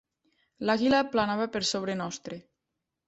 L'àguila 0.69 1.01
planava 1.15 1.47
per 1.57 1.63
sobre 1.73 1.97
nostre. 2.01 2.41